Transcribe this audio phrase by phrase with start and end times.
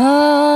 [0.00, 0.47] Oh.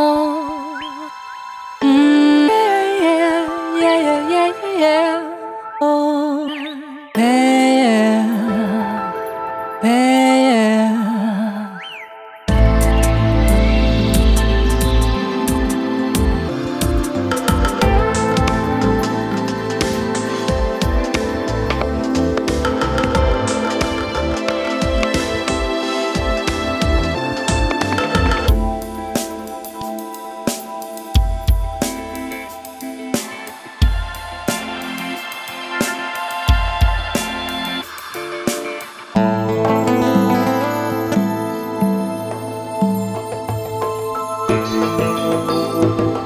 [44.82, 46.21] Música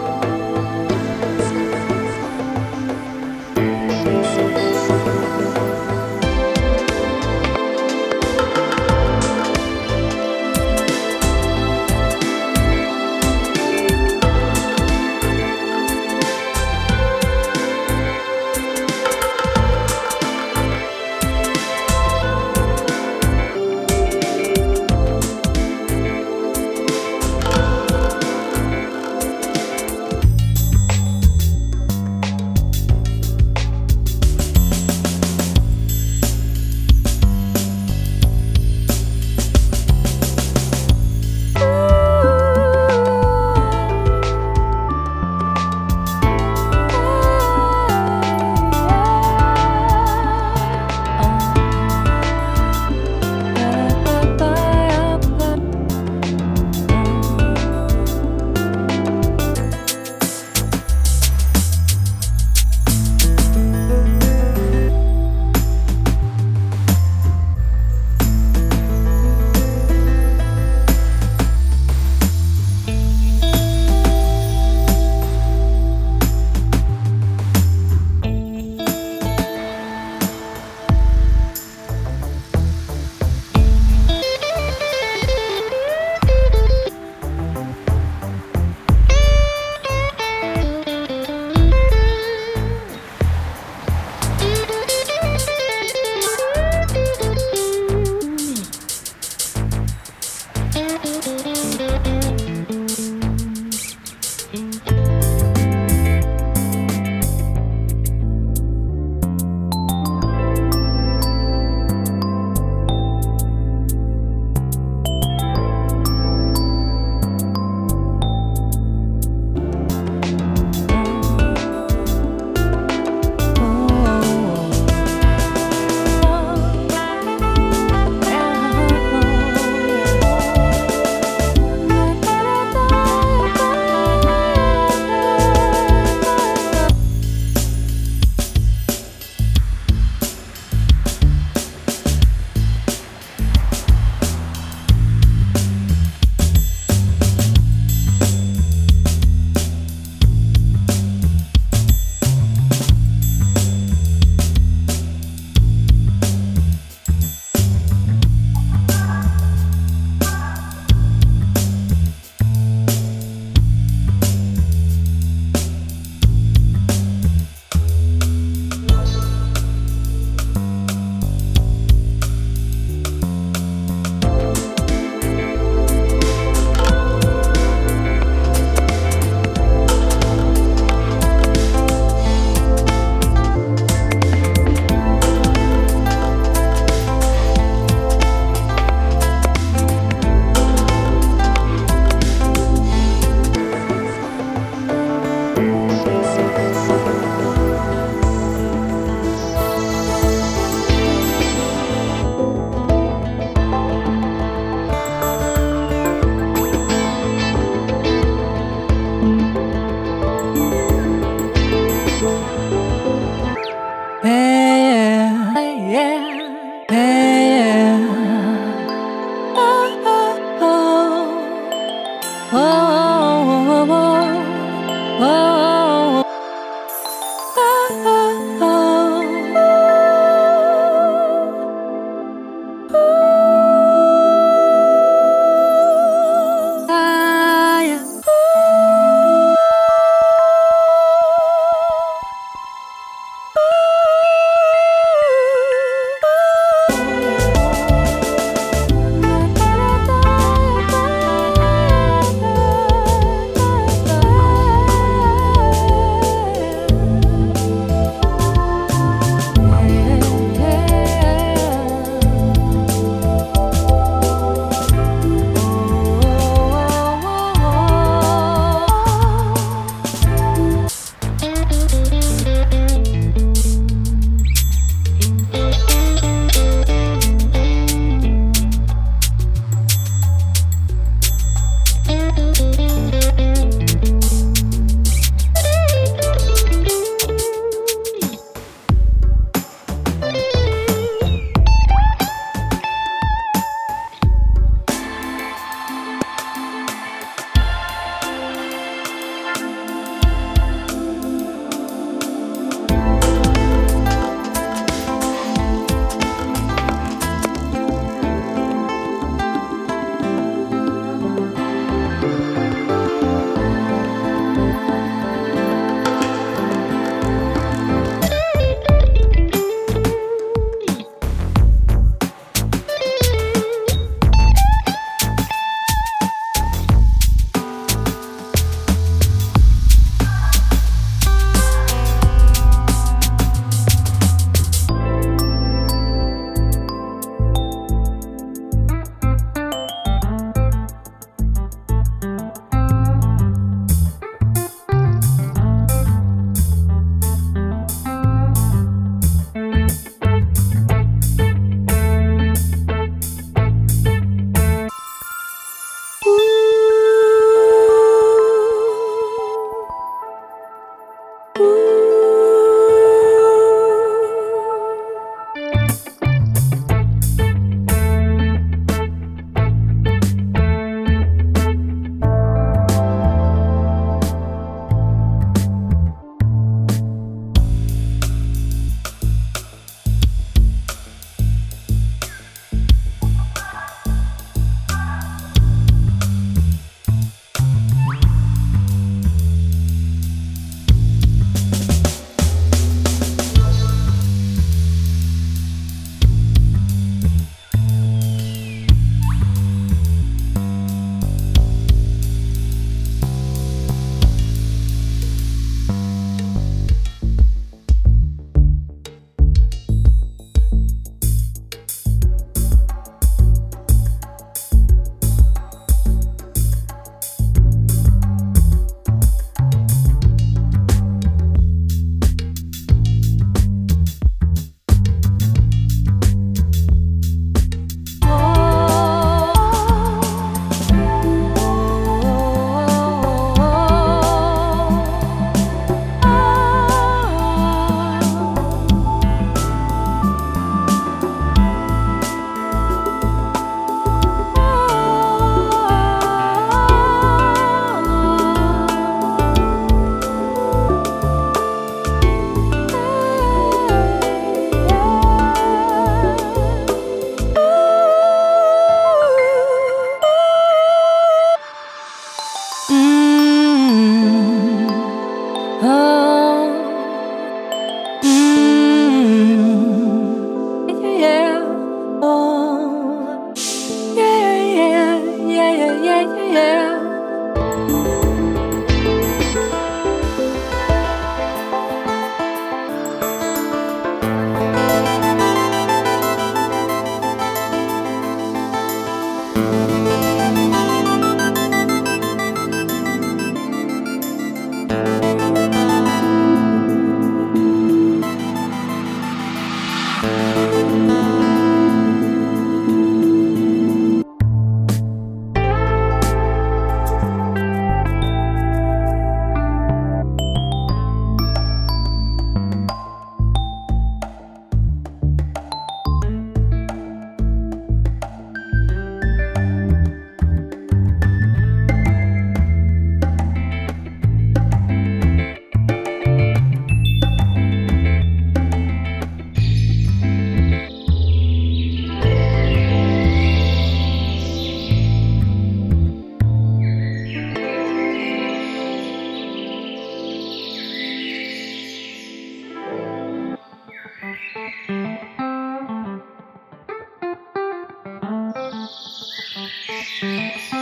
[550.07, 550.75] Música